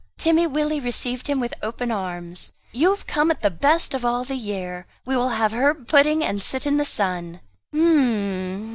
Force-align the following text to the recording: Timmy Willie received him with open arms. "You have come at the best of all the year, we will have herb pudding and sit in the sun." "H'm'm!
Timmy 0.17 0.47
Willie 0.47 0.79
received 0.79 1.27
him 1.27 1.39
with 1.39 1.53
open 1.61 1.91
arms. 1.91 2.51
"You 2.71 2.89
have 2.89 3.05
come 3.05 3.29
at 3.29 3.41
the 3.43 3.51
best 3.51 3.93
of 3.93 4.03
all 4.03 4.23
the 4.23 4.33
year, 4.33 4.87
we 5.05 5.15
will 5.15 5.29
have 5.29 5.53
herb 5.53 5.87
pudding 5.87 6.23
and 6.23 6.41
sit 6.41 6.65
in 6.65 6.77
the 6.77 6.85
sun." 6.85 7.39
"H'm'm! 7.71 8.69